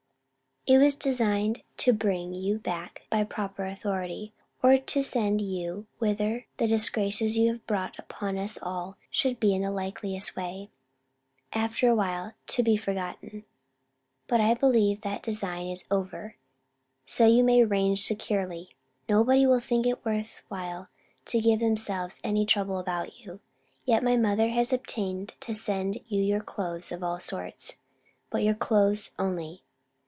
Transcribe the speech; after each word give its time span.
It 0.67 0.77
was 0.77 0.93
designed 0.93 1.63
to 1.77 1.91
bring 1.91 2.35
you 2.35 2.59
back 2.59 3.07
by 3.09 3.23
proper 3.23 3.65
authority, 3.65 4.31
or 4.61 4.77
to 4.77 5.01
send 5.01 5.41
you 5.41 5.87
whither 5.97 6.45
the 6.57 6.67
disgraces 6.67 7.35
you 7.35 7.51
have 7.51 7.65
brought 7.65 7.97
upon 7.97 8.37
us 8.37 8.59
all 8.61 8.95
should 9.09 9.39
be 9.39 9.55
in 9.55 9.63
the 9.63 9.71
likeliest 9.71 10.35
way, 10.35 10.69
after 11.51 11.89
a 11.89 11.95
while, 11.95 12.33
to 12.45 12.61
be 12.61 12.77
forgotten. 12.77 13.43
But 14.27 14.39
I 14.39 14.53
believe 14.53 15.01
that 15.01 15.23
design 15.23 15.65
is 15.65 15.83
over: 15.89 16.35
so 17.07 17.25
you 17.25 17.43
may 17.43 17.63
range 17.65 18.05
securely 18.05 18.75
nobody 19.09 19.47
will 19.47 19.61
think 19.61 19.87
it 19.87 20.05
worth 20.05 20.43
while 20.47 20.89
to 21.25 21.41
give 21.41 21.59
themselves 21.59 22.21
any 22.23 22.45
trouble 22.45 22.77
about 22.77 23.19
you. 23.21 23.39
Yet 23.83 24.03
my 24.03 24.15
mother 24.15 24.49
has 24.49 24.71
obtained 24.71 25.31
leave 25.31 25.39
to 25.39 25.53
send 25.55 25.99
you 26.07 26.21
your 26.21 26.39
clothes 26.39 26.91
of 26.91 27.01
all 27.01 27.19
sorts: 27.19 27.77
but 28.29 28.43
your 28.43 28.53
clothes 28.55 29.09
only. 29.17 29.63